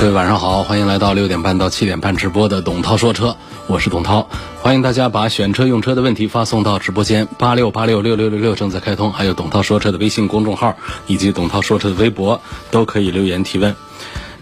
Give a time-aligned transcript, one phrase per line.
[0.00, 4.28] 各位晚上好，欢迎来到六点半到七点半直播的董涛说车，我是董涛，
[4.62, 10.76] 欢迎大家把选车用车的问题发送到直播间八六八六六六六六正在开通，还有董涛说车的微信公众号
[11.08, 12.40] 以及董涛说车的微博
[12.70, 13.74] 都可以留言提问。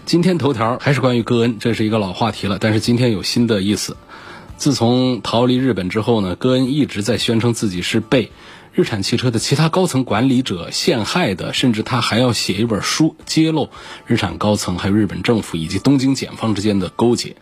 [0.05, 3.97] 今天头条还是关于戈恩，这是一个老话题了，但是今天有新的意思。
[4.57, 8.31] 自从逃离日本之后呢，戈恩一直在宣称自己是被。
[8.77, 13.69] 日产汽车的其他高层管理者陷害的，甚至他还要写一本书揭露
[14.05, 17.37] 日产高层、还有日本政府以及东京检方之间的勾结。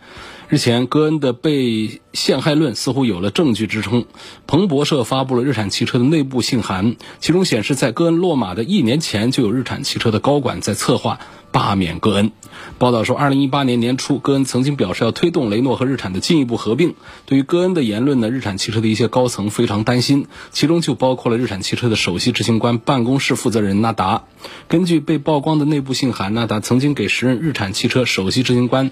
[0.48, 4.06] 日前，戈恩的被陷害论似乎有了证据支撑。
[4.46, 11.20] 彭博社发布了日产汽车的内部信函，其中显示，在戈恩落马的一年前，就有日产汽车的高管在策划
[11.56, 12.32] 罢免戈恩。
[12.76, 16.94] 报道说，二零一八年年初，戈恩曾经表示要推动雷诺和日产的进一步合并。
[17.24, 24.24] 对于戈恩的言论呢，日产汽车的一些高层非常担心，其中就包括了日产汽车的首席执行官办公室负责人纳达。
[24.68, 28.90] 根据被曝光的内部信函，纳达曾经给时任日产汽车首席执行官。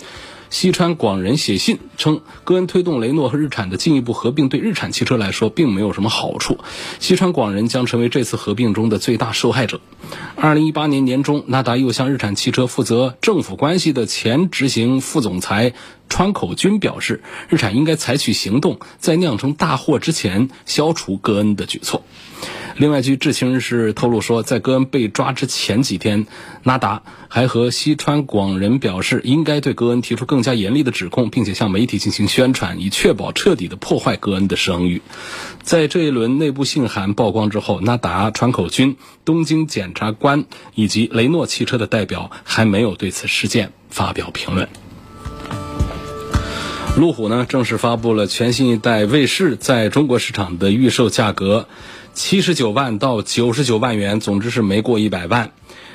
[0.50, 6.58] 西川广人写信称，戈恩推动雷诺和日产的进一步合并，对日产汽车来说并没有什么好处。
[7.00, 9.80] 西川广人将成为这次合并中的最大受害者。
[10.36, 15.72] 二零一八年年中，纳达又向日产汽车负责政府关系的前执行副总裁
[16.08, 22.02] 川口君表示，日产应该采取行动，在酿成大祸之前消除戈恩的举措。
[22.76, 26.26] 另外，据知情人士透露说，在戈恩被抓之前几天，
[26.64, 35.02] 纳达还和西川广人表示，应该对戈恩提出更加严厉的指控，并且向媒体进行宣传，以确保彻底的破坏戈恩的声誉。
[35.62, 44.68] 在这一轮内部信函曝光之后，纳达、川口君、东京检察官以及雷诺汽车的代表还没有对此事件发表评论。
[46.96, 51.68] 路虎呢，正式发布了全新一代卫士在中国市场的预售价格。
[52.14, 55.50] 七十九万到九十九万元，总之是没过一百万。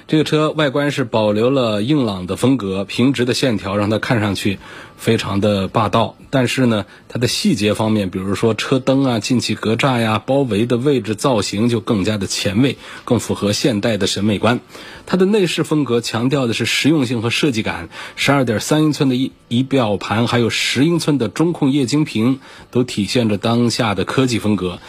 [0.07, 4.58] 这个车外观是保留了硬朗的风格，平直的线条让它看上去
[4.97, 6.16] 非常的霸道。
[6.31, 14.59] 但是呢，它的细节方面，比如说车灯啊、进气格栅呀、包围的位置造型，就更加的前卫，更符合现代的审美观。
[15.06, 17.90] 它的内饰风格强调的是实用性和设计感。
[18.16, 22.40] 十二点三英寸的仪仪表盘，还有十英寸的中控液晶屏，
[22.72, 24.79] 都体现着当下的科技风格。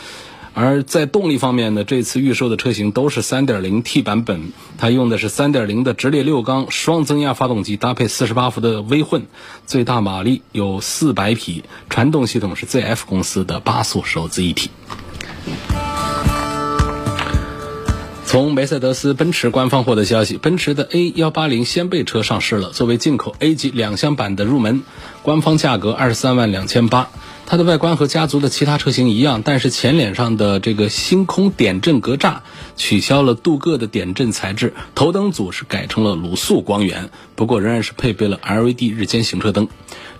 [0.52, 9.26] 而在动力方面呢，这次预售的车型都是 3.0T 版本，它用的是3.0的直列六缸双增压发动机，搭配48伏的微混，
[9.66, 14.70] 最大马力有400匹，传动系统是 ZF 公司的八速手自一体。
[18.26, 24.82] 从梅赛德斯奔驰官方获得消息，奔驰的 A180 掀背车上市了，作为进口 A 级两厢版的入门，
[25.22, 27.08] 官方价格二十三万两千八。
[27.50, 32.42] 它的外观和家族的其他车型一样，但是前脸上的这个星空点阵格栅
[32.76, 39.66] 取消了镀铬的点阵材质，头灯组是改成了卤素光源，不过仍然是配备了 LED 日间行车灯。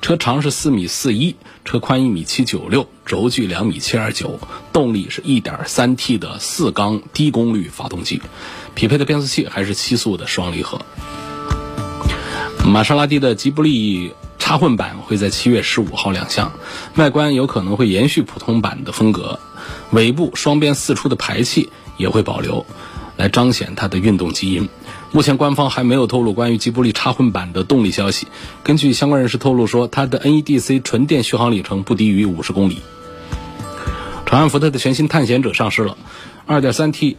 [0.02, 4.40] 车长是四米四一，车宽一米七九六，轴距两米七二九，
[4.72, 8.20] 动力是一点三 T 的四缸低功率发动机，
[8.74, 10.80] 匹配的变速器还是七速的双离合。
[12.66, 14.10] 玛莎拉蒂的吉布力。
[14.40, 16.50] 插混版会在七月十五号亮相，
[16.96, 19.38] 外观有可能会延续普通版的风格，
[19.92, 22.66] 尾部双边四出的排气也会保留，
[23.16, 24.68] 来彰显它的运动基因。
[25.12, 28.26] 目前官方还没有透露关于吉布力插混版的动力消息。
[28.64, 32.80] 根据相关人士透露说，它的 NEDC 纯电续航里程不低于五十公里。
[34.26, 35.96] 长安福特的全新探险者上市了
[36.48, 37.16] ，2.3T。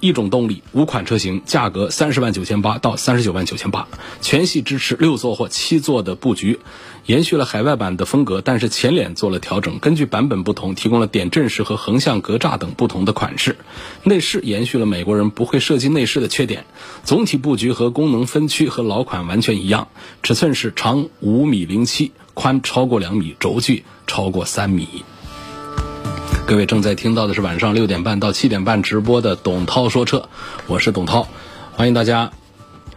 [0.00, 3.88] 一种动力，五款车型，价格三十万九千八到三十九万九千八，
[4.20, 6.60] 全系支持六座或七座的布局，
[7.06, 13.56] 延续了海外版的风格，但是前脸做了调整，根据版本不同，提供了点阵式和横向格栅等不同的款式。
[14.04, 16.64] 内饰延续了美国人不会设计内饰的缺点，
[17.04, 19.88] 总体布局和功能分区和老款完全一样，
[20.22, 25.04] 尺寸是长五米零七，宽超过两米，轴距超过三米。
[26.48, 30.30] 各位正在听到的是晚上六点半到七点半直播的董涛说车，
[30.66, 31.28] 我是董涛，
[31.72, 32.32] 欢迎大家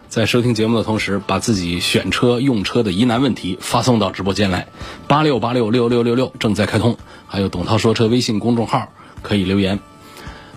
[0.07, 4.69] 在收听节目的同时，把自己选车用车的疑难问题发送到直播间来，
[5.05, 6.95] 八六八六六六六六正在开通，
[7.27, 8.87] 还有董涛说车微信公众号
[9.21, 9.81] 可以留言。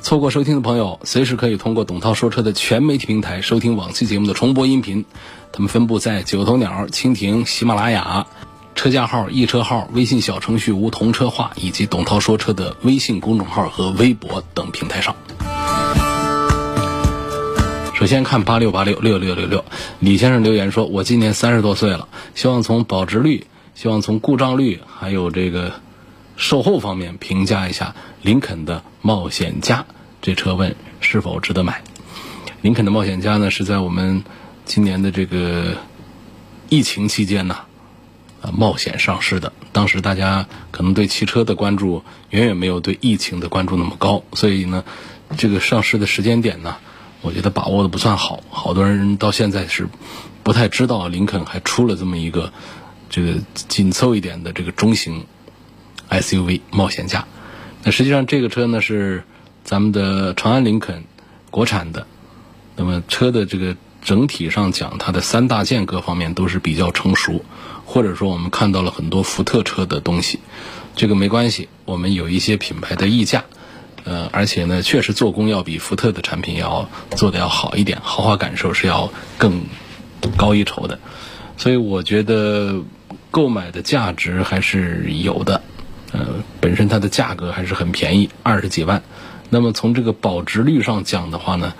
[0.00, 5.04] 错过收听的朋友，随时可以通过董涛说车的全媒体平台收听往期节目的重播音频。
[5.50, 8.24] 他们分布在九头鸟、蜻蜓、喜马拉雅、
[8.84, 15.16] 车架号、易车号、微信小程序梧桐车话以及董涛说车的微信公众号和微博等平台上。
[17.94, 19.64] 首先看八六八六六六六六，
[20.00, 25.72] 李先生留言说：“我今年三十多岁了，希望从保值率、希望从故障率还有这个
[26.36, 29.86] 售后方面评价一下林肯的冒险家
[30.20, 31.82] 这车，问是否值得买。”
[32.60, 34.24] 林肯的冒险家呢，是在我们
[34.66, 35.78] 今年的这个
[36.68, 37.60] 疫情期间呢，
[38.52, 39.52] 冒险上市的。
[39.72, 44.84] 当时大家可能对汽车的关注远远没有对疫情的关注那么高，所以呢，
[45.36, 46.76] 这个上市的时间点呢。
[47.22, 49.88] 我觉得把握的不算好，好多人到现在是
[50.42, 52.52] 不太知道林肯还出了这么一个
[53.08, 55.24] 这个紧凑一点的这个中型
[56.10, 57.26] SUV 冒险家。
[57.82, 59.24] 那实际上这个车呢是
[59.64, 61.04] 咱们的长安林肯
[61.50, 62.06] 国产的，
[62.76, 67.42] 那么车的这个整体上讲，它的三大件各方面都是比较成熟，
[67.94, 70.40] 或者说我们看到了很多福特车的东西，
[70.96, 73.44] 这个没关系，我们有一些品牌的溢价。
[74.02, 79.62] 呃，而且呢，确实做工要比福特的产品要做的要好一点，豪华感受是要更
[80.36, 80.98] 高一筹的，
[81.56, 82.82] 所以我觉得
[83.30, 85.62] 购买的价值还是有的。
[86.10, 86.26] 呃，
[86.60, 89.04] 本身它的价格还是很便宜，二十几万。
[89.50, 91.72] 那么从这个保值率上讲的话呢，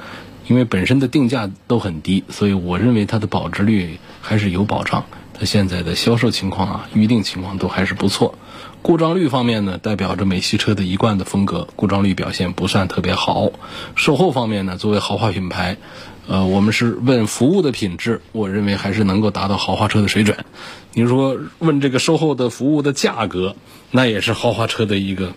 [0.46, 5.04] 因为本身的定价都很低，所以我认为它的保值率还是有保障。
[5.36, 8.38] 它现在的销售情况啊，预定情况都还是不错。
[8.82, 13.50] 故障率方面呢，代表着美系车的一贯的风格，故障率表现不算特别好。
[13.96, 15.76] 售后方面呢，作为豪华品牌，
[16.28, 20.44] 呃，我们是问服务的品质，我认为还是能够达到豪华车的水准。
[20.92, 23.56] 你说问这个售后的服务的价格，
[23.90, 25.32] 那也是豪华车的一个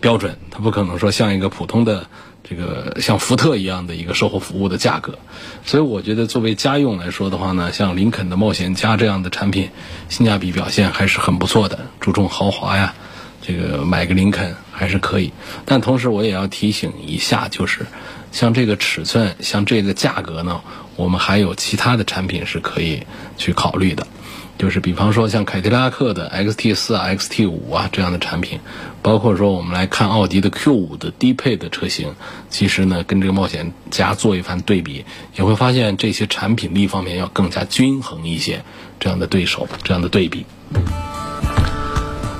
[0.00, 2.06] 标准，它不可能说像一个普通的。
[2.46, 5.18] 这个像福特一样的一个售后服务的价格，
[5.64, 9.70] 所以我觉得作为家用来说的话呢，像林肯的冒险家这样的产品，
[10.10, 11.86] 性价比表现还是很不错的。
[12.00, 12.94] 注重豪华呀，
[13.40, 15.32] 这个买个林肯还是可以。
[15.64, 17.86] 但同时我也要提醒一下，就是
[18.30, 20.60] 像这个尺寸、像这个价格呢，
[20.96, 23.04] 我们还有其他的产品是可以
[23.38, 24.06] 去考虑的。
[24.56, 28.60] 就是比方说像凯迪拉克的 XT 四、XT 五啊这样的产品，
[29.02, 32.14] 包括说我们来看奥迪的 Q 五的低配的车型，
[32.50, 35.04] 其实呢跟这个冒险家做一番对比，
[35.36, 38.64] 也会发现这些产品力方面要更加均衡一些。
[39.00, 40.46] 这样的对手，这样的对比。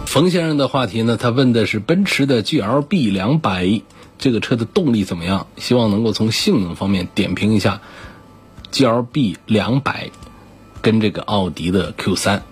[0.07, 3.83] 冯先生的话题呢，他问的是奔驰的 GLB 两百
[4.17, 5.49] 这个车的动力怎么样？
[5.59, 7.83] 希望能够从性能方面点评一下
[8.73, 10.11] GLB 两百。
[10.85, 12.43] 跟这个奥迪的 Q 三，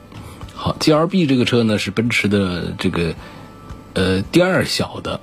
[0.55, 3.14] 好，G L B 这个车呢是奔驰的这个
[3.93, 5.20] 呃第二小的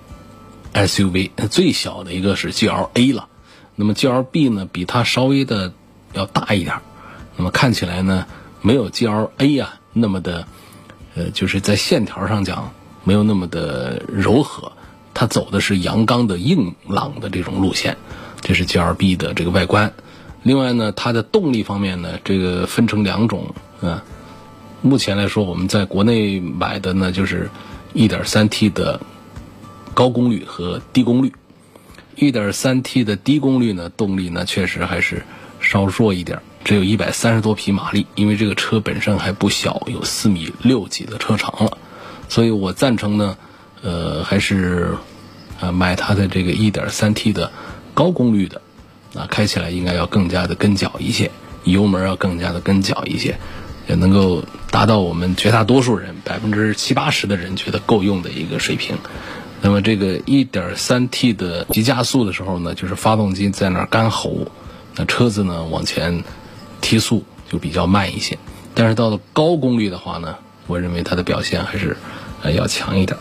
[0.73, 3.27] S U V，最小的一个是 G L A 了。
[3.75, 5.73] 那么 G L B 呢比它稍微的
[6.13, 6.81] 要大一点，
[7.35, 8.27] 那么看起来呢
[8.61, 10.47] 没有 G L A 呀那么的
[11.15, 12.71] 呃就是在线条上讲
[13.03, 14.71] 没有那么的柔和，
[15.15, 17.97] 它走的是阳刚的硬朗的这种路线，
[18.41, 19.93] 这是 G L B 的这个外观。
[20.43, 24.03] 另外呢，它的动力方面呢，这个分成两种啊。
[24.81, 27.49] 目前来说，我们在国内买的呢，就是
[27.93, 29.01] 1.3T 的
[29.93, 31.33] 高功率和低功率。
[32.15, 35.23] 1.3T 的低功率呢，动力呢确实还是
[35.59, 38.07] 稍弱一点，只有一百三十多匹马力。
[38.15, 41.77] 因为这个车本身还不小，有四米六几的车长了，
[42.29, 43.37] 所以我赞成呢，
[43.81, 44.97] 呃，还是
[45.59, 47.51] 呃买它的这个 1.3T 的
[47.93, 48.61] 高功率的。
[49.15, 51.31] 啊，开起来应该要更加的跟脚一些，
[51.63, 53.37] 油门要更加的跟脚一些，
[53.87, 58.97] 也能够达到我们绝大多数人百分之七八十的人觉得够用的一个水平。
[59.61, 64.47] 那么这个 1.3T 的急加速的时候呢，就是发动机在那儿干吼，
[64.95, 66.23] 那车子呢往前
[66.79, 68.37] 提速就比较慢一些。
[68.73, 70.35] 但是到了高功率的话呢，
[70.67, 71.97] 我认为它的表现还是
[72.41, 73.17] 呃要强一点。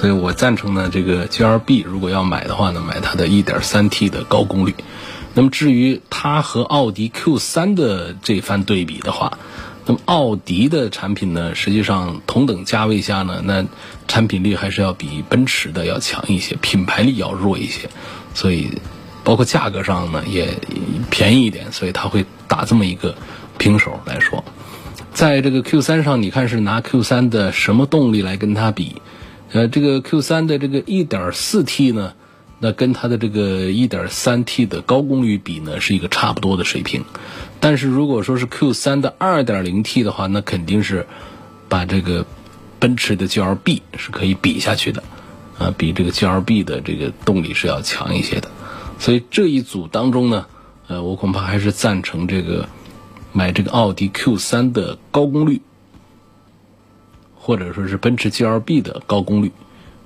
[0.00, 4.76] 所以我赞成呢，这个 G L B 如果要买的话呢，买它的 1.3T 的高功率。
[5.34, 9.38] 那么至于它和奥迪 Q 三的这番对比的话，
[9.86, 13.64] 那么奥迪的产品呢，实际上同等价位下呢，那
[14.06, 17.90] 产品力还是要比奔驰的要强一些，品牌力要弱一些。
[18.34, 18.70] 所以
[19.24, 20.54] 包括价格上呢也
[21.10, 23.16] 便宜一点，所以它会打这么一个
[23.58, 24.44] 平手来说。
[25.12, 29.02] 在这个 Q 三上，你看是拿 Q 三的什么动力来跟它比？
[29.52, 32.14] 呃，这个 Q 三的这个 1.4T 呢，
[32.58, 37.04] 那跟它的这个 1.3T 的高功率比呢，是一个差不多的水平。
[37.60, 41.06] 但是如果说是 Q 三的 2.0T 的话，那肯定是
[41.68, 42.26] 把这个
[42.78, 45.02] 奔驰的 GLB 是可以比下去的。
[45.58, 48.48] 啊，比这个 GLB 的这个动力是要强一些的。
[49.00, 50.46] 所以这一组当中呢，
[50.86, 52.68] 呃，我恐怕还是赞成这个
[53.32, 55.60] 买这个奥迪 Q3 的高功率，
[57.48, 59.52] 或者说是奔驰 GLB 的高功率。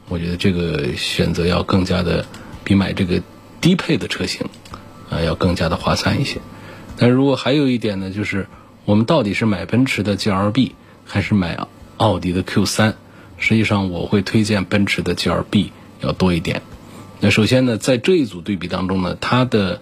[0.08, 2.24] 我觉得这个选择要更加的
[2.62, 3.20] 比买这个
[3.60, 4.46] 低配的车型
[5.10, 6.40] 啊要更加的划算一些。
[6.96, 8.46] 但如果还有一点呢，就是
[8.84, 10.70] 我们到底是买奔驰的 GLB
[11.04, 12.94] 还是买奥迪的 Q3？
[13.38, 15.70] 实际上我会推荐奔驰的 GLB
[16.00, 16.62] 要多一点。
[17.18, 19.80] 那首先呢，在这一组对比当中呢，它的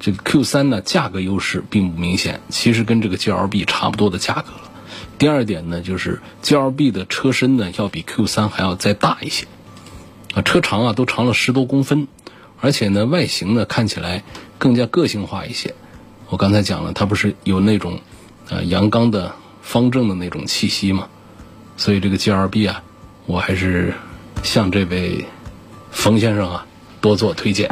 [0.00, 4.69] 这个 Q3 呢价格优势并不明显，其实跟这个 GLB 差不多的价格了。
[5.20, 9.46] 第二点呢，就是 GLB 的车身呢要比 Q3 还要再大一些，
[10.32, 12.08] 啊，车长啊都长了十多公分，
[12.58, 14.24] 而且呢外形呢看起来
[14.56, 15.74] 更加个性化一些。
[16.30, 18.00] 我刚才讲了，它不是有那种
[18.48, 21.06] 呃阳刚的方正的那种气息嘛？
[21.76, 22.82] 所以这个 GLB 啊，
[23.26, 23.92] 我还是
[24.42, 25.26] 向这位
[25.90, 26.66] 冯先生啊。
[27.02, 27.70] 多做推荐，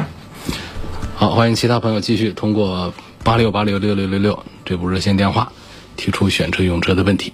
[1.15, 5.51] 好，欢迎其他朋友继续通过八六八六六六六六这部热线电话
[5.95, 7.31] 提出选车用车的问题。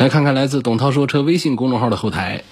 [0.00, 2.42] 来看看来自董涛说车微信公众号的后台，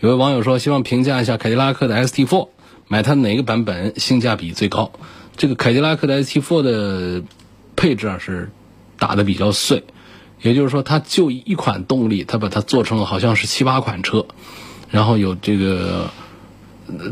[0.00, 2.48] 有位网友说希望评价一下凯迪拉克的 ST4，
[2.88, 4.90] 买它哪个版本性价比最高？
[5.36, 7.22] 这个凯迪拉克的 ST4 的
[7.76, 8.50] 配置啊是
[8.98, 9.84] 打的比较碎，
[10.42, 14.26] 也就是说它就一款动力，它把它做成了好像是七八款车，
[14.90, 16.10] 然后有这个。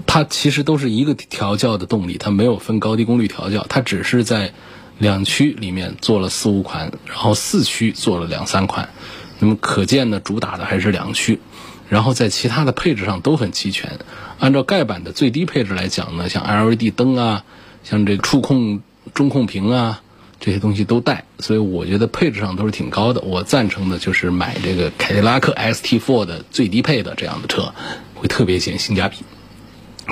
[0.07, 4.55] 它其实都是一个调教的动力，它没有分高低功率调教，它只是在
[4.99, 8.89] 两驱里面做了四五款，然后四驱做了两三款。
[9.38, 11.41] 那么可见呢，主打的还是两驱，
[11.88, 13.99] 然后在其他的配置上都很齐全。
[14.38, 17.45] 按照盖板的最低配置来讲呢，像 LED 灯啊，
[17.83, 20.00] 像这个触控中控屏啊，
[20.41, 23.21] 这些东西都带，所以我觉得配置上都是挺高的。
[23.21, 27.73] 我赞成的就是买这个凯迪拉克 ST4 的最低配的这样的车，
[28.14, 29.19] 会特别显性价比。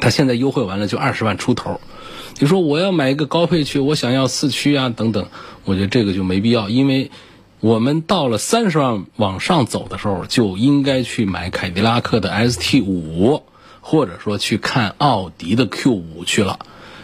[0.00, 1.81] 它现在优惠完了就二十万出头，
[2.38, 5.29] 你说我要买一个高配去，我想要四驱啊等等，
[5.64, 7.11] 我觉得这个就没必要，因为
[7.62, 13.45] 我们到了三十万往上走的时候，就应该去买凯迪拉克的 ST 五，
[13.81, 16.59] 或者说去看奥迪的 Q 五去了，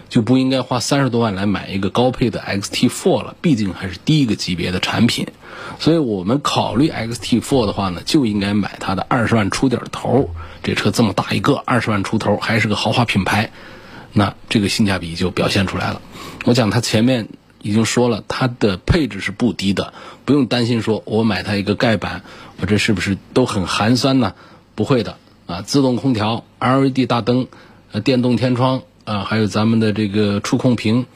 [0.08, 5.28] 就不应该花三十多万来买一个高配的 XT Four 了，毕竟还是第一个级别的产品。
[5.78, 10.28] 所以我们考虑 XT4 的话呢，就应该买它的二十万出点头。
[10.64, 13.52] 这车这么大一个，二十万出头，还是个豪华品牌，
[14.12, 16.02] 那这个性价比就表现出来了。
[16.46, 17.28] 我讲它前面
[17.62, 19.92] 已经说了，它的配置是不低的，
[20.24, 22.22] 不用担心说我买它一个盖板，
[22.60, 24.34] 我这是不是都很寒酸呢？
[24.74, 27.46] 不会的啊，自动空调、LED 大灯、
[27.92, 31.06] 呃电动天窗啊，还有咱们的这个触控屏，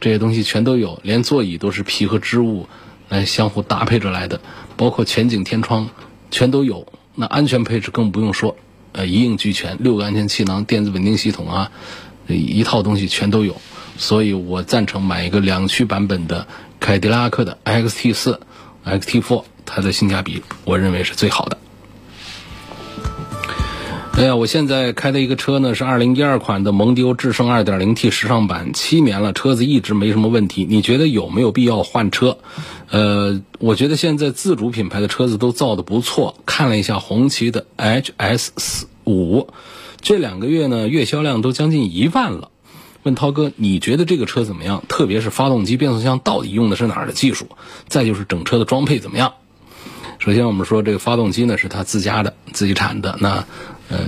[0.00, 2.66] 这些东西全都有，连座椅都是皮和织物。
[3.10, 4.40] 来相互搭配着来的，
[4.78, 5.90] 包括全景天窗，
[6.30, 6.86] 全都有。
[7.14, 8.56] 那安全配置更不用说，
[8.92, 11.70] 呃，一应俱全，六个安全气囊、电子稳定系统啊，
[12.26, 13.60] 一套东西全都有。
[13.96, 16.46] 所以我赞成买一个两驱版本的
[16.80, 18.38] 凯迪拉克的 XT4、
[18.84, 21.58] XT four，它的性价比我认为是最好的。
[24.16, 30.64] 哎呀，我现在开的一个车呢是二零一二款的蒙迪欧致胜二点零 T 时尚版，七年了，车子一直没什么问题。
[30.70, 32.38] 你觉得有没有必要换车？
[32.90, 36.36] 呃，我觉得现在自主品牌的车子都造的不错。
[36.46, 39.48] 看了一下红旗的 HS 四五，
[40.00, 42.50] 这两个月呢月销量都将近一万了。
[43.04, 44.82] 问涛哥，你觉得这个车怎么样？
[44.88, 47.46] 特别是发动机、变速箱到底用的是哪儿的技术？
[47.88, 49.34] 再就是整车的装配怎么样？
[50.18, 53.46] 首先我们说这个发动机呢是它自家的、自己产的，那。
[53.90, 53.98] 呃，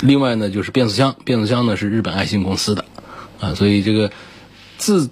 [0.00, 2.84] 另外呢，就是变速箱，变速箱呢是日本爱信公司的，
[3.40, 4.12] 啊，所以这个
[4.76, 5.08] 自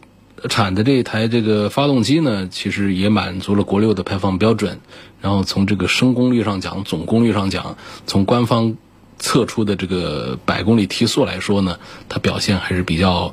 [0.50, 4.80] 产的这一台这个发动机呢，其实也满足了国六的排放标准。
[5.22, 8.76] 然后从这个升功率上讲，总功率上讲，从官方
[9.22, 13.32] 测出的这个百公里提速来说呢，它表现还是比较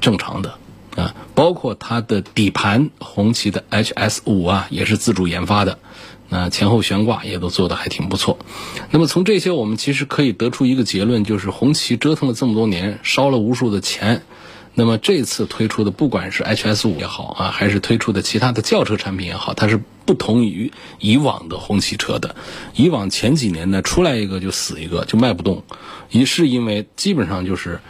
[0.00, 0.58] 正常的
[0.96, 1.14] 啊。
[1.34, 5.78] 包括它的底盘，红旗的 HS 五啊，也是自主研发的。
[6.28, 8.38] 那前后悬挂也都做的还挺不错，
[8.90, 14.24] 那么从这些我们其实可以得出一个结论，就是红旗折腾了这么多年，烧了无数的钱，
[14.78, 22.36] 那么这次推出的不管是 HS 五也好啊，还是推出的其他的轿车产品也好，它是不同于以往的红旗车的。
[22.76, 25.64] 以往前几年呢，出来一个就死一个，就卖不动，
[26.10, 27.80] 一是因为基本上就是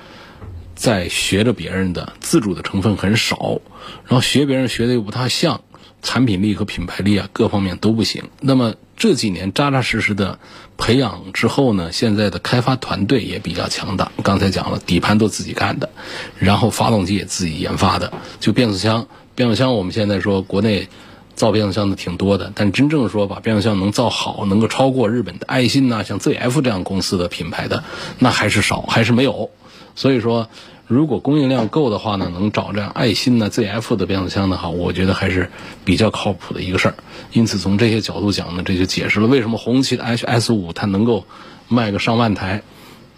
[0.74, 3.60] 在学着别人的，自主的成分很少，
[4.06, 5.60] 然后学别人学的又不太像。
[6.00, 8.22] 产品力和品牌力啊，各方面都不行。
[8.40, 10.40] 那么这几年扎扎实实的
[10.76, 14.10] 培养之后呢，现在的开发团队也比较强大。
[14.24, 15.88] 刚才讲了，底盘都自己干的，
[16.36, 18.12] 然后发动机也自己研发的。
[18.40, 20.88] 就变速箱，变速箱我们现在说国内
[21.36, 27.84] 造变速箱的挺多的，但真正说把变速箱能造好，能够超过日本的爱信呐，像 ZF 这样公司的品牌的，
[28.18, 29.50] 那还是少，还是没有。
[29.94, 30.48] 所以说，
[30.88, 35.50] 如果供应量够的话呢，能找这样爱信呢、ZF 的变速箱的话，我觉得还是
[35.84, 36.94] 比较靠谱的一个事儿。
[37.30, 41.26] 因此，从这些角度讲呢，这就解释了为什么红旗的 HS 五它能够
[41.68, 42.62] 卖个上万台，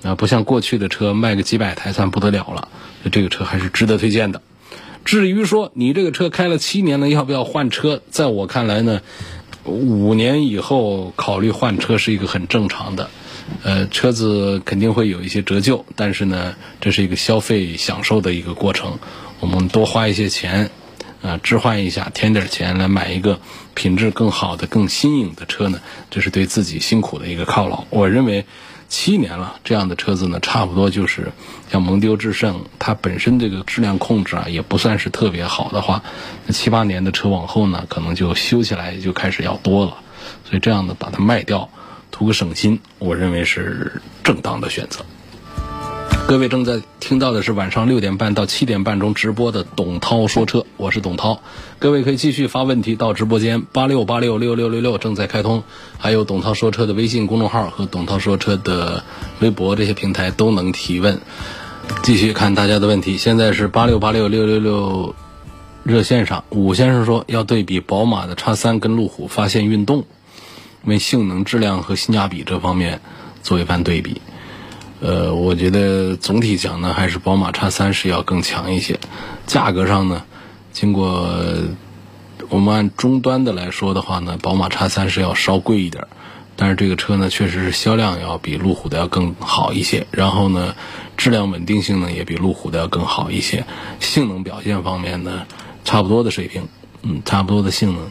[0.02, 2.68] 啊，不像过去的车卖个几百台算不得了了。
[3.12, 4.42] 这个车还是值得推荐的。
[5.04, 8.02] 至于说你这个车开了七年了，要不要换车？
[8.10, 9.00] 在我看来呢，
[9.64, 13.10] 五年以后考虑换车是一个很正常的。
[13.64, 18.98] 呃，车子肯定会有一些折旧，但是呢，这是一个消费享受的一个过程。
[19.40, 20.70] 我们多花一些钱，
[21.20, 23.40] 啊，置换一下，添点钱来买一个
[23.74, 27.84] 品质更好的、更新颖的车呢，这是对自己辛苦的一个犒劳。
[27.90, 28.46] 我认为
[28.90, 31.32] 七年了，这样的车子呢，差不多就是
[31.72, 36.02] 像蒙迪欧致胜，它本身这个质量控制啊，也不算是特别好的话，
[36.44, 39.96] 那七八年的车往后呢，可能就修起来就开始要多了。
[40.44, 41.70] 所以这样的把它卖掉。
[42.12, 45.06] 图个省心，我认为是正当的选择。
[46.26, 51.42] 各位正在听到的是晚上六点半到七点半钟直播的董涛说车，我是董涛。
[51.78, 55.64] 各位可以继续发问题到直播间八六八六六六六六正在开通，
[55.98, 59.02] 还有董涛说车的微信公众号和董涛说车的
[59.40, 61.20] 微博这些平台都能提问。
[62.02, 65.14] 继续看大家的问题，现在是八六八六六六六
[65.82, 70.04] 热线上，武先生说要对比宝马的叉三跟路虎发现运动。
[70.84, 73.02] 为性能、质量和性价比这方面
[73.42, 74.22] 做一番对比，
[75.00, 79.00] 呃，我觉得总体讲呢，还是宝马叉三是要更强一些。
[79.46, 80.22] 价格上呢，
[80.72, 81.26] 经过
[82.50, 86.06] 我们按终端的来说的话呢，宝马叉三是要稍贵一点，
[86.54, 90.06] 但是这个车呢，确实是销量要比路虎的要更好一些。
[90.10, 90.74] 然后呢，
[91.16, 93.64] 质量稳定性呢也比路虎的要更好一些。
[94.00, 95.46] 性能表现方面呢，
[95.82, 96.68] 差不多的水平，
[97.02, 98.10] 嗯，差不多的性能。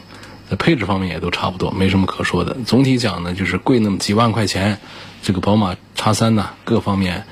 [0.50, 2.56] 在配置方面也都差不多，没什么可说的。
[2.66, 4.80] 总体讲呢，就是贵那么几万块钱，
[5.22, 7.24] 这个宝马叉三呢，各方面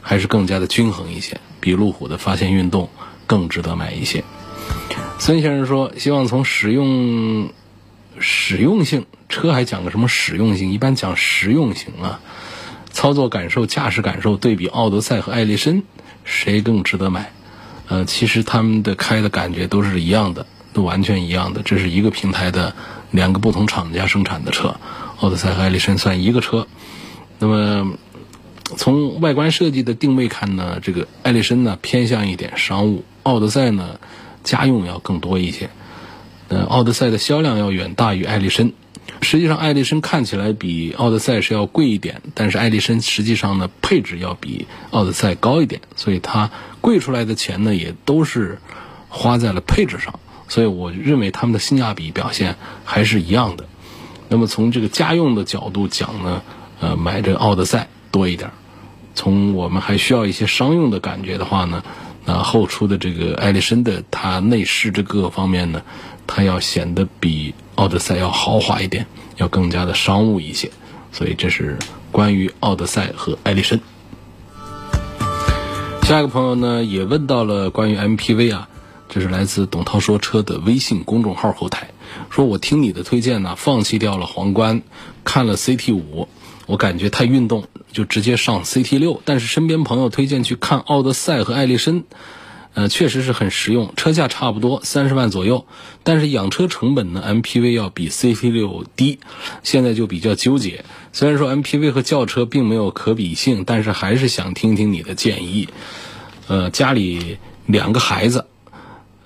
[0.00, 2.90] 还是更加的均衡一些，比路虎的发现运动
[3.26, 4.22] 更值得买一些。
[5.18, 7.50] 孙先生说，希望从使用
[8.20, 10.70] 实用性，车还讲个什么实用性？
[10.70, 12.20] 一般讲实用性啊，
[12.92, 15.82] 操作感受、驾驶感受，对比奥德赛和艾力绅，
[16.22, 17.32] 谁更值得买？
[17.88, 20.46] 呃，其实他们的开的感觉都是一样的。
[20.74, 22.74] 都完全一样的，这是一个平台的
[23.10, 24.76] 两个不同厂家生产的车，
[25.20, 26.66] 奥德赛和艾力绅算一个车。
[27.38, 27.96] 那么
[28.76, 33.98] 从外观设计的定位看呢，这个艾力绅呢偏向一点商务，奥德赛呢
[34.42, 35.70] 家用要更多一些。
[36.48, 38.72] 呃，奥德赛的销量要远大于艾力绅。
[39.22, 48.58] 实际上，艾力绅看起来比奥德赛是要贵一点，但是艾力绅实际上呢配置要比奥德赛高一点，所以它贵出来的钱呢也都是
[49.08, 50.18] 花在了配置上。
[50.54, 53.64] 所以我认为他们的性价比表现还是一样的。
[54.28, 56.42] 那么从这个家用的角度讲呢，
[56.78, 58.52] 呃，买这奥德赛多一点。
[59.16, 61.82] 从我们还需要一些商用的感觉的话呢，
[62.24, 65.82] 那后出的这个艾力绅的它内饰这各个方面呢，
[66.28, 70.70] 它要显得比奥德赛要豪华一点，要更加的商务一些。
[71.10, 71.76] 所以这是
[72.12, 73.80] 关于奥德赛和艾力绅。
[76.02, 78.68] 下一个朋友呢也问到了关于 MPV 啊。
[79.14, 81.90] 这是来自董涛说车的微信公众号后台，
[82.30, 84.82] 说我听你的推荐呢，放弃掉了皇冠，
[85.22, 86.26] 看了 CT 五，
[86.66, 89.22] 我感觉太运动，就直接上 CT 六。
[89.24, 92.02] 但是身边朋友推荐去看奥德赛和艾力绅，
[92.72, 95.64] 呃，确实是很实用，车价差不多三十万左右，
[96.02, 99.20] 但是养车成本呢，MPV 要比 CT 六低，
[99.62, 100.84] 现在就比较纠结。
[101.12, 105.68] 虽然说 MPV 和轿车并没有可比性，但是还是想听听你的建议。
[106.48, 108.46] 呃，家里两个孩子。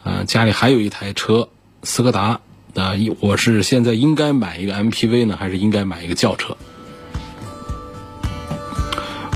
[0.09, 1.51] 呃，家里还有一台车，
[1.83, 2.41] 斯柯达。
[2.75, 6.57] 啊，我是现在应该买一个 MPV 呢，还是应该买一个轿车？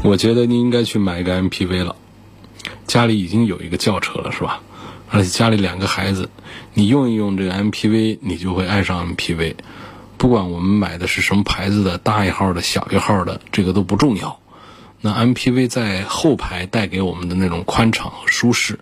[0.03, 1.95] 我觉得你应该去买一个 MPV 了。
[2.87, 4.63] 家里已经有一个轿车了，是吧？
[5.11, 6.31] 而且家里两个孩子，
[6.73, 9.57] 你用一用这个 MPV，你就会爱上 MPV。
[10.17, 14.39] 不管我们买的是什么牌子的，大一号的、小一号的，这个都不重要。
[15.03, 18.79] 那 MPV 在后排带给我们的那种宽敞和舒适。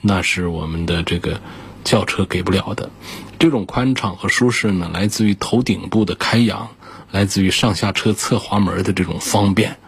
[0.00, 1.40] 那是我们的这个
[1.84, 2.90] 轿车给不了的，
[3.38, 6.68] 这种宽敞和舒适呢，来自于头顶部的开扬，
[7.10, 9.78] 来自于上下车侧滑门的这种方便，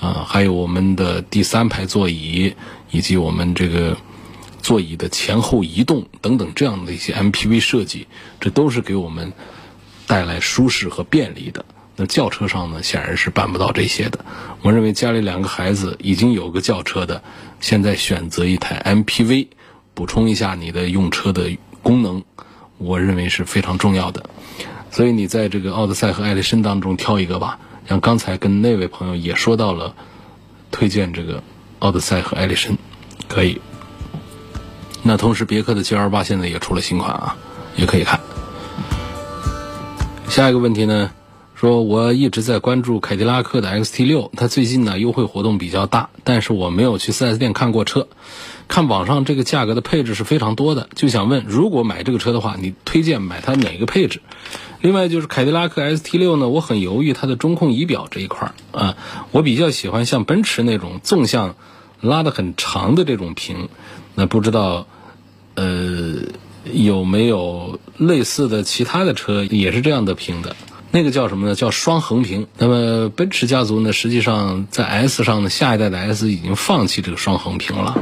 [0.00, 2.54] 啊，还有我们的第三排座椅
[2.90, 3.96] 以及我们这个
[4.62, 8.06] 座椅的前后移动等等这样的一些 MPV 设计，
[8.40, 9.32] 这都是给我们
[10.06, 11.64] 带来舒适和便利的。
[11.96, 14.24] 那轿车上呢，显然是办不到这些的。
[14.62, 17.22] 我认为家里两个孩子已经有个轿车的，
[17.60, 19.48] 现在选择一台 MPV，
[19.94, 22.24] 补充一下你的用车的功能，
[22.78, 24.30] 我认为是非常重要的。
[24.90, 27.58] 所以你在这个奥德赛和艾力绅当中挑一个吧。
[27.88, 29.94] 像刚才跟那位朋友也说到了，
[30.70, 31.42] 推荐这个
[31.80, 32.76] 奥德赛和艾力绅，
[33.28, 33.60] 可以。
[35.02, 37.36] 那同时别克的 GL 八现在也出了新款啊，
[37.76, 38.20] 也可以看。
[40.28, 41.10] 下一个问题呢？
[41.62, 48.08] 说我一直在关注凯迪拉克的 XT 六，它最近呢优惠活动比较大，但是我没有去 4S 店看过车。
[48.66, 54.22] 看网上这个价格的配置是非常多的，就想问，如果买这个车的话，你推荐买它哪个配置？
[54.80, 58.96] 另外就是凯迪拉克 ST 六呢，我很犹豫它的中控仪表这一块儿啊，
[59.30, 61.54] 我比较喜欢像奔驰那种纵向
[62.00, 63.68] 拉的很长的这种屏，
[64.16, 64.88] 那不知道
[65.54, 66.16] 呃
[66.72, 70.56] 有没有类似的其他的车也是这样的屏的？
[70.94, 71.54] 那个叫什么呢？
[71.54, 72.46] 叫双横屏。
[72.58, 77.98] 那么奔驰家族呢，实际上在 S 上呢，下一代的 S 已经放弃这个双横屏了。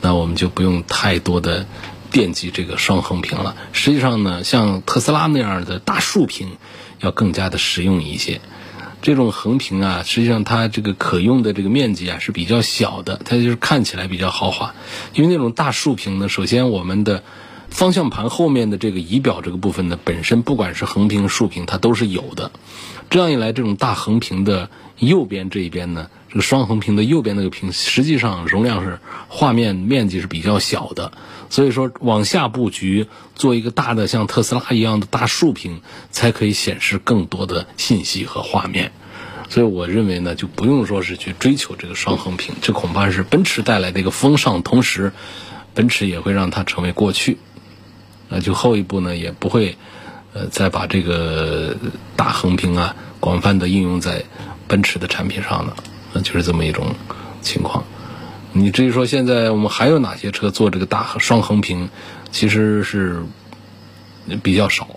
[0.00, 1.66] 那我们就不用太多的
[2.10, 3.54] 惦记这个双横屏了。
[3.72, 6.56] 实际上呢，像特斯拉那样的大竖屏
[7.00, 8.40] 要更加的实用一些。
[9.02, 14.74] 这种横屏啊，实际上它这个可用的这个面积啊是比较小的，它就是看起来比较豪华。
[15.12, 17.22] 因为那种大竖屏呢，首先我们的。
[17.74, 22.52] 方向盘后面的这个仪表这个部分呢，本身不管是横屏、竖屏，它都是有的。
[23.10, 31.10] 这样一来，这种大横屏的右边这一边呢，这个双横屏的右边那个屏，实际上容量是画面面积是比较小的。
[31.50, 35.80] 所以说，往下布局做一个大的像特斯拉一样的大竖屏，
[36.12, 38.92] 才可以显示更多的信息和画面。
[39.48, 45.12] 所以我认为呢，就不用说是去追求这个双横屏，这恐怕是奔驰带来的一个风尚，同时
[45.74, 47.36] 奔驰也会让它成为过去。
[48.28, 49.76] 那就后一步呢，也不会，
[50.32, 51.76] 呃，再把这个
[52.16, 54.24] 大横屏啊广泛的应用在
[54.66, 55.76] 奔驰的产品上了，
[56.12, 56.94] 那就是这么一种
[57.42, 57.84] 情况。
[58.52, 61.88] 你至于说现在我们还有哪些车做这个大双横屏，
[62.30, 63.22] 其实是
[64.42, 64.88] 比较少。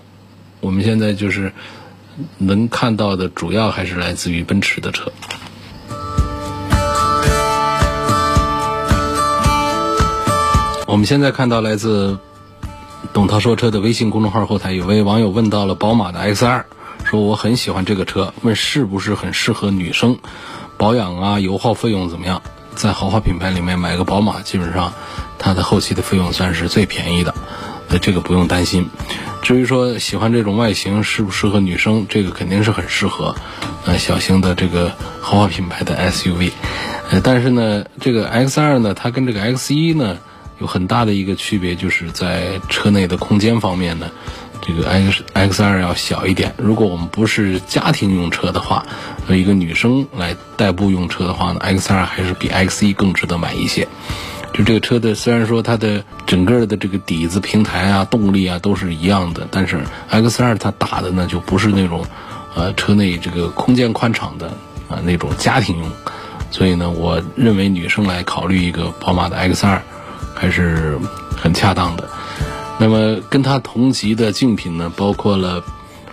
[0.62, 1.52] 我们现在就是
[2.38, 5.12] 能看到的主要还是来自于奔驰的车。
[10.88, 12.18] 我们现在看到来自。
[13.18, 16.66] 董涛说车的微信公众号后台有位网友问到了宝马的 X2，
[17.04, 20.20] 说我很喜欢这个车，问是不是很适合女生，
[20.78, 22.44] 保养啊油耗费用怎么样？
[22.76, 24.94] 在豪华品牌里面买个宝马，基本上
[25.40, 27.34] 它的后期的费用算是最便宜的，
[27.90, 28.88] 那这个不用担心。
[29.42, 33.34] 至于说喜欢这种外形适不适合女生，这个肯定是很适合，
[33.88, 36.52] 呃小型的这个豪华品牌的 SUV，
[37.10, 40.18] 呃但是呢这个 X2 呢它跟这个 X1 呢。
[40.60, 44.10] 有很大的一个区别，就是在车内的空间方面呢，
[44.62, 46.54] 这个 X X 二要小一点。
[46.58, 48.86] 如果我们不是家庭用车的话，
[49.28, 53.88] 和一个女生来代步用车的话呢，X 二还是比 X 一更值得买一些。
[54.54, 62.04] 就这个车的，虽然说它的整个的这个底子、平台啊、动力啊都是一样的，但是 X 二它打的呢就不是那种，
[62.56, 64.48] 呃，车内这个空间宽敞的
[64.90, 65.92] 啊那种家庭用。
[66.50, 69.80] 所以呢，我认为女生来考虑一个宝马的 X 二。
[70.38, 70.98] 还是
[71.36, 72.08] 很恰当的。
[72.80, 75.64] 那么跟它同级的竞品呢，包括了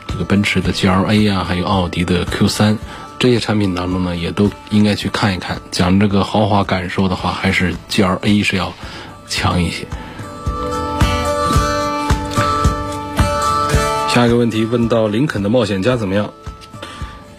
[0.06, 2.78] 这个奔驰的 GLA 啊，还有奥迪的 Q3
[3.18, 5.60] 这些产品当中呢，也都应该去看一看。
[5.70, 8.72] 讲这个豪华感受的话，还是 GLA 是要
[9.28, 9.86] 强一些。
[14.08, 16.32] 下一个问题问到林肯的冒险家怎么样？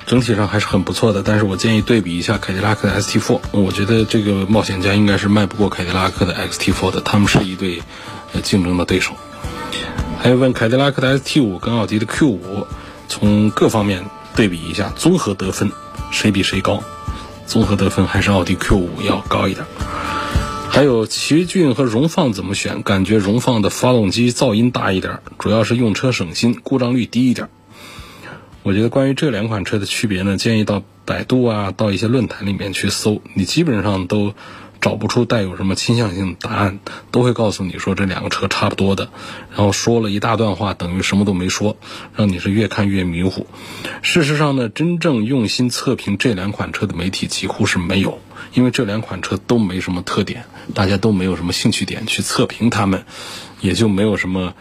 [0.05, 7.81] 整体上还是很不错的，但是我建议对比一下凯迪拉克的 ST4，我觉得这个冒险家应该是卖不过凯迪拉克的 XT4 的，他们是一对
[8.33, 9.13] 呃竞争的对手。
[10.19, 12.65] 还有问凯迪拉克的 ST5 跟奥迪的 Q5，
[13.07, 15.71] 从各方面对比一下，综合得分
[16.11, 16.83] 谁比谁高？
[17.47, 19.65] 综合得分还是奥迪 Q5 要高一点。
[20.69, 22.83] 还有奇骏和荣放怎么选？
[22.83, 27.49] 感觉荣放的发动机噪音大一点，主要是用车省心，故障率低一点。
[28.65, 34.33] 我觉得关于这两款车的区别呢，建议到百度啊，到一些论坛里面去搜，你基本上都
[34.81, 36.79] 找不出带有什么倾向性的答案，
[37.11, 39.09] 都会告诉你说这两个车差不多的，
[39.51, 41.77] 然后说了一大段话，等于什么都没说，
[42.15, 43.45] 让你是越看越迷糊。
[44.01, 48.19] 事实上呢，真正用心测评这两款车的媒体几乎是没有，
[48.55, 53.05] 因为这两款车都没什么特点，大家都没有什么兴趣点去测评它们，
[53.61, 54.55] 也就没有什么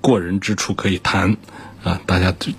[0.00, 1.36] 过人之处可以谈
[1.84, 2.50] 啊，大家就。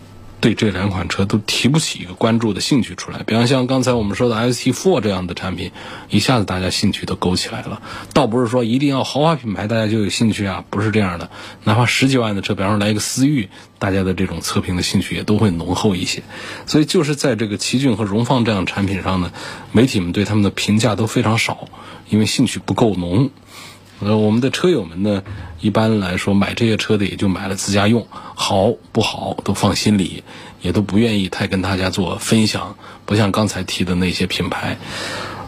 [0.46, 5.72] 对这两款车都提不起一个关注的兴趣出来，比方像刚才我们说的 S T Four 这样的产品，
[6.12, 7.82] 一下子大家兴趣都勾起来了。
[8.14, 11.32] 倒不是说一定要豪华品牌大家就有兴趣啊，不是这样的。
[11.64, 16.22] 哪怕十几万的车，比方说来一个思域，大家的这种测评的兴趣也都会浓厚一些。
[16.68, 19.32] 所以就是在这个奇骏和荣放这样产品上呢，
[19.72, 21.68] 媒体们对他们的评价都非常少，
[22.08, 23.32] 因为兴趣不够浓。
[24.02, 25.24] 呃，我们的车友们呢，
[25.62, 30.24] 一般来说买这些车的也就买了自家用，好不好都放心里，
[30.62, 34.78] 也都不愿意太跟大家做分享，不像刚才提的那些品牌。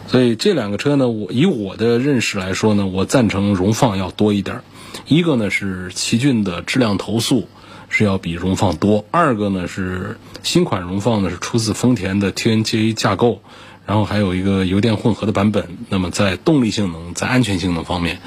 [0.06, 4.62] 所以这两个车呢，我以我的认识来说呢，我赞成荣放要多一点。
[5.06, 7.46] 一个呢是奇骏的质量投诉
[7.90, 13.42] 是要比荣放多，二个呢是新款荣放呢是出自丰田的 TNGA 架构。
[13.88, 18.20] 然后还有一个油电混合的版本，那么在动力性能、在安全性能方面，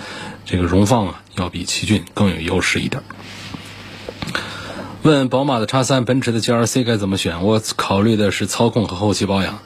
[0.43, 3.03] 这个荣放啊要比奇骏更有优势一点。
[5.03, 7.43] 问宝马的叉三、奔驰的 GLC 该怎么选？
[7.43, 9.59] 我考虑的是操控和后期保养。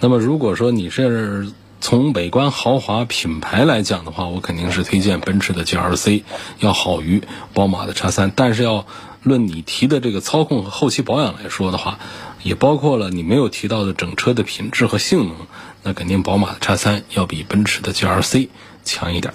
[0.00, 6.24] 那么如果说你是从美观豪华品牌来讲的话，我肯定是推荐奔驰的 GLC
[6.58, 7.22] 要好于
[7.54, 8.32] 宝马的叉三。
[8.34, 8.86] 但是要
[9.22, 12.00] 论你提的这个操控和后期保养来说的话，
[12.42, 15.34] 也包括了你没有提到的整车的品质和性能，
[15.82, 18.48] 那肯定宝马的叉三要比奔驰的 GLC
[18.84, 19.34] 强一点。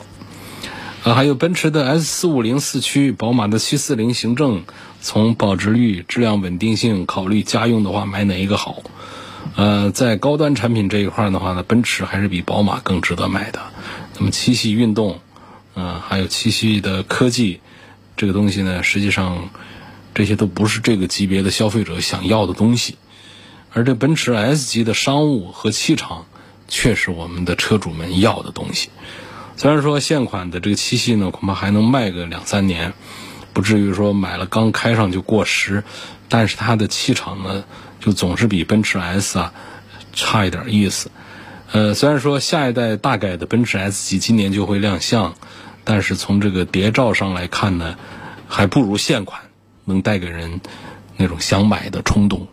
[1.03, 4.63] 啊，还有奔驰的 S 四五零四驱，宝马的七四零行政，
[5.01, 8.83] 从保值率、质量稳定性考虑家用的话，买哪一个好？
[9.55, 13.59] 呃，在高端产品这一块的话呢，奔驰还是比宝马更值得买的。
[14.17, 15.19] 那么七系运动，
[15.75, 17.59] 嗯，还有七系的科技，
[18.15, 19.49] 这个东西呢，实际上。
[20.13, 22.97] 这些都不是这个级别的消费者想要的东西，
[23.71, 26.25] 而这奔驰 S 级的商务和气场，
[26.67, 28.89] 却是我们的车主们要的东西。
[29.55, 32.93] 虽然说现款的这个七系呢，恐怕还能卖个两三年，
[33.53, 35.83] 不至于说买了刚开上就过时，
[36.27, 37.63] 但是它的气场呢，
[37.99, 39.53] 就总是比奔驰 S 啊
[40.13, 41.11] 差一点意思。
[41.71, 45.35] 呃，虽然说下一代大改的奔驰 S 级今年就会亮相，
[45.83, 47.95] 但是从这个谍照上来看呢，
[48.47, 49.41] 还不如现款。
[49.85, 50.61] 能带给人
[51.17, 52.47] 那种想买的冲动，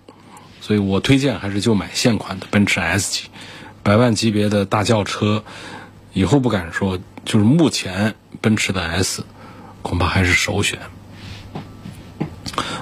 [0.61, 3.29] 所以我推荐还是就买现款的奔驰 S 级，
[3.83, 5.45] 百万级别的大轿车，
[6.13, 9.25] 以后不敢说，就是目前奔驰的 S
[9.83, 10.79] 恐怕还是首选。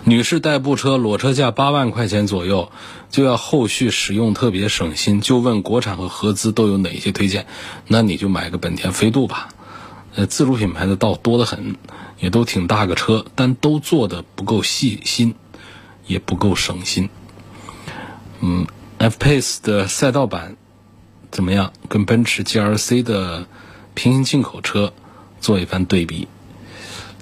[0.05, 2.73] 女士代步车裸车价八万块钱左右，
[3.11, 7.47] 就要后续使用特别省心，就问国产和合资都有哪些推荐？
[7.87, 9.51] 那你就买个本田飞度吧，
[10.19, 11.77] 呃，自主品牌的倒多得很。
[12.21, 15.37] 也都挺大个车，但都做的不够细心，
[16.09, 17.11] 也不够省心。
[18.41, 18.67] 嗯
[18.99, 20.57] ，F-Pace 的赛道版
[21.31, 21.73] 怎么样？
[21.89, 23.47] 跟奔驰 GLC 的
[23.95, 24.93] 平行进口车
[25.41, 26.27] 做一番对比。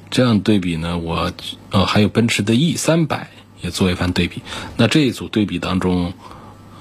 [0.09, 1.30] 这样对比呢，我
[1.68, 3.28] 呃还有奔驰的 E 三百
[3.61, 4.40] 也做一番对比。
[4.78, 6.14] 那这一组对比当中，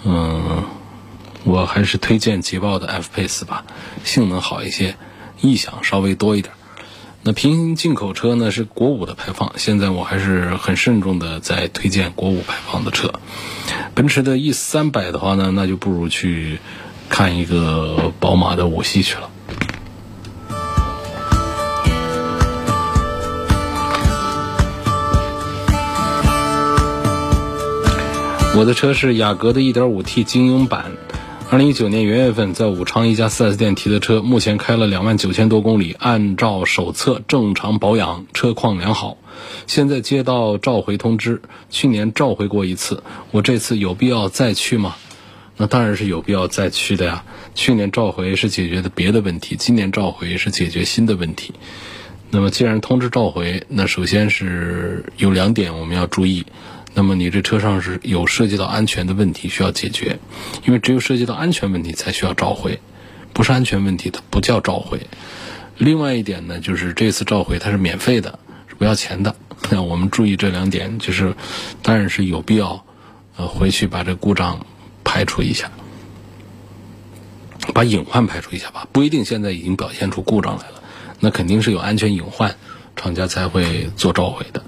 [0.06, 0.64] 嗯，
[1.44, 3.66] 我还是推荐捷豹的 F-Pace 吧，
[4.06, 4.96] 性能好一些，
[5.42, 6.54] 异响稍微多一点。
[7.24, 13.12] 那平行进口车呢是国五的排放，现在我还是很慎重的在推荐国五排放的车。
[13.96, 16.60] 奔驰的 E 三百的话呢，那就不如去
[17.10, 19.30] 看一个宝马的五系去了。
[28.58, 30.92] 我的车是雅阁的 1.5T 精英版。
[31.56, 39.16] 二零一九年元月份，在武昌一家 4S 店提的车，目前开了两万九千多公里，按照手册正常保养，车况良好。
[39.66, 44.98] 现在接到召回通知，去年召回过一次，我这次有必要再去吗？
[45.56, 47.24] 那当然是有必要再去的呀。
[47.54, 51.54] 去年召回是解决的别的问题，今年召回是解决新的问题。
[52.32, 56.46] 那么既然通知召回，那首先是有两点我们要注意。
[56.98, 60.18] 那么你这车上是有涉及到安全的问题需要解决，
[60.66, 62.80] 因为只有涉及到安全问题才需要召回，
[63.34, 65.02] 不是安全问题它不叫召回。
[65.78, 69.36] 另外一点呢，就是这次召回它是免费的，是不要钱的。
[69.70, 71.36] 那我们注意这两点，就是
[71.82, 72.86] 当然是有必要，
[73.36, 74.66] 呃，回去把这故障
[75.04, 75.70] 排除一下，
[77.74, 78.88] 把隐患排除一下吧。
[78.94, 80.82] 不一定现在已经表现出故障来了，
[81.20, 82.56] 那肯定是有安全隐患，
[82.96, 84.64] 厂家才会做召回的。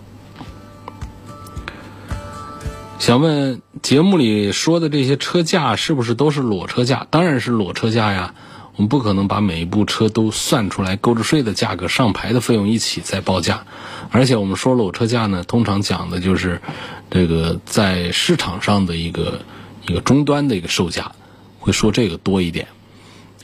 [3.07, 7.07] 想问节目里说的这些车价是不是都是裸车价？
[7.09, 8.33] 当然是裸车价呀！
[8.75, 13.63] 我们不可能把每一部车都算出来购置税的价格、上牌的费用一起再报价。
[14.11, 16.61] 而且我们说裸车价呢，通常讲的就是
[17.09, 19.39] 这个在市场上的一个
[19.87, 21.13] 一个终端的一个售价，
[21.59, 22.67] 会说这个多一点。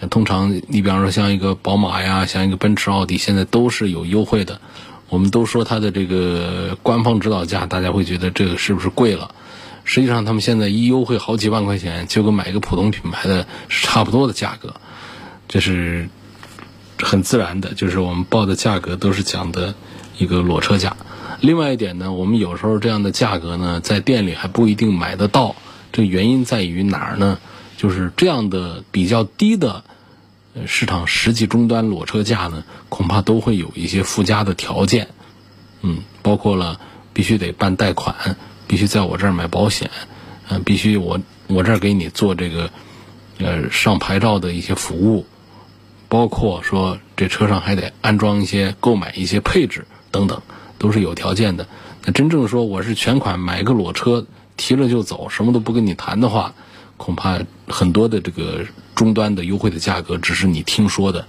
[0.10, 4.60] 通常你比方说像一个宝马呀，像一个奔驰、奥迪，现在都是有优惠的。
[5.08, 9.34] 我们都说它的这个官方指导价，大家会觉得这个是不是贵了？
[9.84, 14.76] 实际上，他们现在一优惠好几万块钱，就跟买一个普通品牌的是差不多的价格，
[15.48, 16.10] 这是
[17.00, 17.74] 很自然的。
[17.74, 19.76] 就是我们报的价格都是讲的
[20.17, 20.96] 一个裸车价。
[21.41, 25.56] 另外一点呢，我们有时候这样的价格呢，在店里还不一定买得到。
[25.91, 27.38] 这原因在于哪儿呢？
[27.76, 29.84] 就是这样的比较低的
[30.65, 35.10] 市场实际终端裸车价呢，恐怕都会有一些附加的条件，
[35.82, 36.80] 嗯，包括了
[37.12, 38.38] 必须得办贷款，
[38.73, 39.88] 必须在我这儿买保险，
[40.49, 42.67] 嗯，必须我我这儿给你做这个
[43.38, 45.27] 呃上牌照的一些服务，
[46.09, 50.41] 包括说这车上还得安装一些购买一些配置等等，
[50.79, 51.67] 都是有条件的。
[52.03, 54.25] 那真正说我是全款买个裸车
[54.57, 56.51] 提了就走，什么都不跟你谈的话，
[56.97, 61.23] 恐怕很多的这个终端的优惠的价格只是你听说的，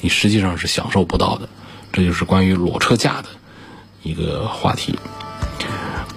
[0.00, 1.48] 你实际上是享受不到的。
[1.92, 3.28] 这就是关于裸车价的
[4.02, 4.98] 一个话题。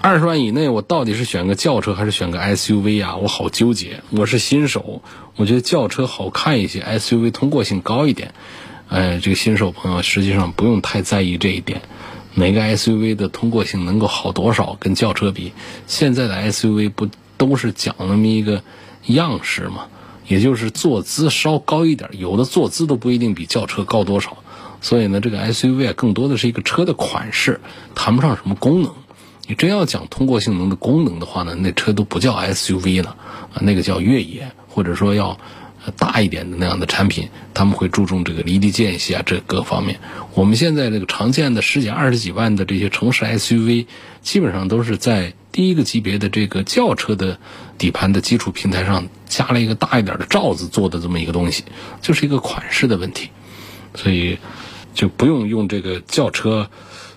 [0.04, 3.18] 二十万以内，我到底是选个轿车还是选个 SUV 啊？
[3.18, 4.02] 我好纠结。
[4.10, 5.04] 我是新手，
[5.36, 8.34] 我觉得轿车好看一些，SUV 通过性高一点。
[8.90, 11.84] 哎，这个新手朋友实际上不用太在意这一点。
[12.34, 14.76] 哪个 SUV 的通过性能够好多少？
[14.80, 15.54] 跟轿车比，
[15.86, 18.64] 现在的 SUV 不都是讲那么一个
[19.06, 19.86] 样式吗？
[20.28, 24.38] 也就是坐姿稍高一点，有的坐姿都不一定比轿车高多少。
[24.82, 27.62] 所以呢，这个 SUV 啊，更多的是一个车的款式，
[27.94, 28.96] 谈不上什么功能。
[29.48, 33.16] 你真要讲通过性能的功能的话呢，那车都不叫 SUV 了
[33.54, 35.38] 啊，那个叫越野，或者说要
[35.98, 40.00] 大一点的那样的产品，他们会注重这个离地间隙啊，这各方面。
[40.36, 43.88] 我们现在这个常见的十几、二十几万的这些城市 SUV，
[44.22, 47.40] 基本上都是在第一个级别的这个轿车的
[47.78, 51.64] 底盘的基础平台上加了一个大一点的罩子做的这么一个东西，
[52.02, 53.30] 就是一个款式的问题，
[53.96, 54.38] 所以
[54.94, 56.70] 就不用用这个轿车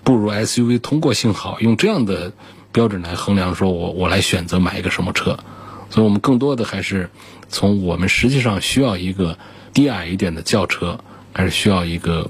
[0.05, 2.31] 不如 SUV 通过性好，用这样的
[2.71, 5.37] 标准来衡量，说我我来选择买一个什么车。
[5.89, 7.09] 所以我们更多的还是
[7.49, 9.37] 从我们实际上需要一个
[9.73, 10.99] 低矮一点的轿车，
[11.33, 12.29] 还是需要一个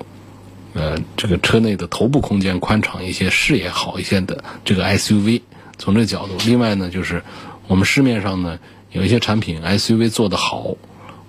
[0.74, 5.42] 呃这个车内的头部空间宽敞一些、视野好一些的这个 SUV。
[5.78, 7.22] 从这个角度，另外呢，就是
[7.68, 8.58] 我们市面上呢
[8.92, 10.76] 有一些产品 SUV 做得好，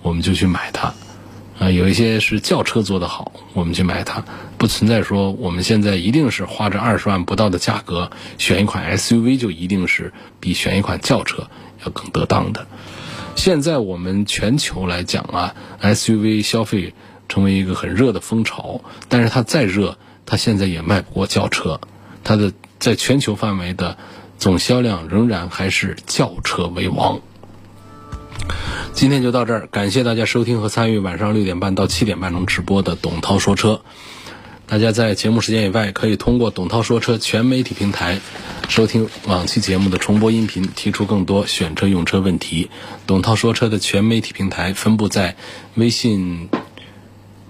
[0.03, 0.95] 我们就去买它。
[1.59, 4.25] 啊，有一些是轿车做得好，我们去买它，
[4.59, 11.49] 不存在说我们现在一定是花着二十万不到的价格选一款 SUV 就一定是比选一款轿车
[11.85, 12.67] 要更得当的。
[13.37, 16.93] 现在我们全球来讲啊，SUV 消费
[17.29, 21.81] 成为一个很热的风潮，但是它再热，它现在也卖不过轿车，
[22.23, 23.97] 它的在全球范围的
[24.39, 27.21] 总销量仍然还是轿车为王。
[28.93, 33.83] 今天就到这儿，感谢大家收听和参与晚上六点半到七点半钟直播的董涛说车。
[34.67, 38.21] 大家在节目时间以外，可以通过董涛说车全媒体平台
[38.69, 42.71] 收听往期节目的重播音频，提出更多选车用车问题。
[43.07, 45.37] 董涛说车的全媒体平台分布在
[45.75, 46.49] 微信、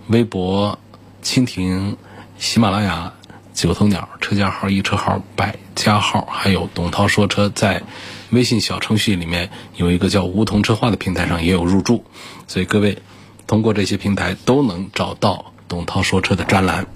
[0.09, 0.79] 微博、
[1.23, 1.97] 蜻蜓、
[2.39, 3.15] 喜马拉雅、
[3.55, 7.83] 九头鸟、车架号、一车号、百家号，还有董涛说车在。
[8.31, 12.05] 微信小程序里面有一个叫“梧桐车话”的平台上也有入驻，
[12.47, 12.99] 所以各位
[13.47, 16.87] 通过这些平台都能找到董涛说车的专栏。